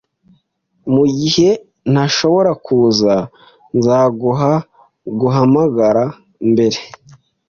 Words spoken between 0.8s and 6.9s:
Mugihe ntashobora kuza, nzaguha guhamagara mbere